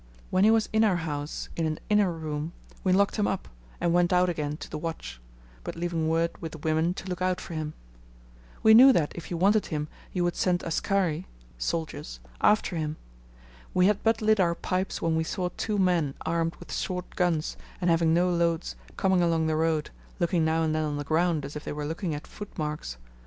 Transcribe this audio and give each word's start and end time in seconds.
When 0.31 0.43
he 0.43 0.49
was 0.49 0.67
in 0.73 0.83
our 0.83 0.95
house 0.95 1.47
in 1.55 1.67
an 1.67 1.79
inner 1.87 2.11
room, 2.11 2.53
we 2.83 2.91
locked 2.91 3.17
him 3.17 3.27
up, 3.27 3.47
and 3.79 3.93
went 3.93 4.11
out 4.11 4.29
again 4.31 4.57
to 4.57 4.67
the 4.67 4.79
watch; 4.79 5.21
but 5.63 5.75
leaving 5.75 6.09
word 6.09 6.31
with 6.41 6.53
the 6.53 6.57
women 6.57 6.95
to 6.95 7.05
look 7.05 7.21
out 7.21 7.39
for 7.39 7.53
him. 7.53 7.75
We 8.63 8.73
knew 8.73 8.91
that, 8.93 9.11
if 9.13 9.29
you 9.29 9.37
wanted 9.37 9.67
him, 9.67 9.89
you 10.11 10.23
would 10.23 10.35
send 10.35 10.63
askari 10.63 11.27
(soldiers) 11.59 12.19
after 12.41 12.75
him. 12.75 12.97
We 13.75 13.85
had 13.85 14.01
but 14.03 14.23
lit 14.23 14.39
our 14.39 14.55
pipes 14.55 15.03
when 15.03 15.15
we 15.15 15.23
saw 15.23 15.49
two 15.55 15.77
men 15.77 16.15
armed 16.25 16.55
with 16.55 16.73
short 16.73 17.15
guns, 17.15 17.55
and 17.79 17.91
having 17.91 18.11
no 18.11 18.31
loads, 18.31 18.75
coming 18.97 19.21
along 19.21 19.45
the 19.45 19.55
road, 19.55 19.91
looking 20.19 20.43
now 20.43 20.63
and 20.63 20.73
then 20.73 20.83
on 20.83 20.97
the 20.97 21.03
ground, 21.03 21.45
as 21.45 21.55
if 21.55 21.63
they 21.63 21.73
were 21.73 21.85
looking 21.85 22.15
at 22.15 22.25
footmarks. 22.25 22.97